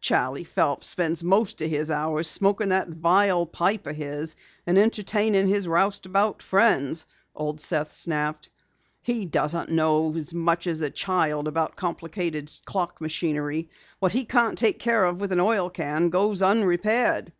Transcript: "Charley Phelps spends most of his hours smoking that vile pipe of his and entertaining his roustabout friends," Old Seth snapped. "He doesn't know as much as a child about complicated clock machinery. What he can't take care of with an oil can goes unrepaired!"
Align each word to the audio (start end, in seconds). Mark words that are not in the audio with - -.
"Charley 0.00 0.42
Phelps 0.42 0.88
spends 0.88 1.22
most 1.22 1.62
of 1.62 1.70
his 1.70 1.92
hours 1.92 2.26
smoking 2.26 2.70
that 2.70 2.88
vile 2.88 3.46
pipe 3.46 3.86
of 3.86 3.94
his 3.94 4.34
and 4.66 4.76
entertaining 4.76 5.46
his 5.46 5.68
roustabout 5.68 6.42
friends," 6.42 7.06
Old 7.36 7.60
Seth 7.60 7.92
snapped. 7.92 8.50
"He 9.00 9.26
doesn't 9.26 9.70
know 9.70 10.12
as 10.16 10.34
much 10.34 10.66
as 10.66 10.80
a 10.80 10.90
child 10.90 11.46
about 11.46 11.76
complicated 11.76 12.50
clock 12.64 13.00
machinery. 13.00 13.70
What 14.00 14.10
he 14.10 14.24
can't 14.24 14.58
take 14.58 14.80
care 14.80 15.04
of 15.04 15.20
with 15.20 15.30
an 15.30 15.38
oil 15.38 15.70
can 15.70 16.08
goes 16.10 16.42
unrepaired!" 16.42 17.32